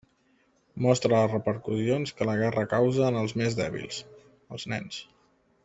Mostra 0.85 1.11
les 1.11 1.33
repercussions 1.35 2.15
que 2.21 2.27
la 2.31 2.35
guerra 2.41 2.65
causa 2.73 3.05
en 3.11 3.21
els 3.21 3.37
més 3.43 3.59
dèbils, 3.61 4.01
els 4.57 4.67
nens. 4.75 5.03